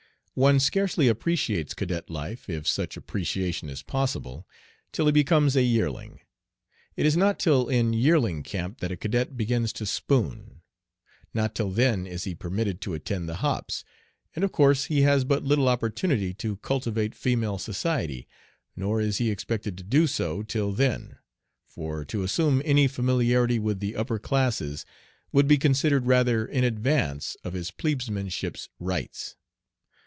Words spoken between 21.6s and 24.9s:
for to assume any familiarity with the upper classes